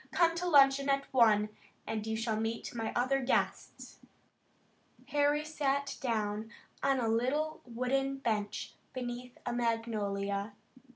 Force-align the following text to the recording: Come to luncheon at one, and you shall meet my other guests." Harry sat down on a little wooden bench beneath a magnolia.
Come 0.11 0.33
to 0.37 0.49
luncheon 0.49 0.89
at 0.89 1.13
one, 1.13 1.49
and 1.85 2.07
you 2.07 2.17
shall 2.17 2.35
meet 2.35 2.73
my 2.73 2.91
other 2.95 3.21
guests." 3.21 3.99
Harry 5.09 5.45
sat 5.45 5.97
down 6.01 6.49
on 6.81 6.99
a 6.99 7.07
little 7.07 7.61
wooden 7.67 8.17
bench 8.17 8.73
beneath 8.93 9.37
a 9.45 9.53
magnolia. 9.53 10.53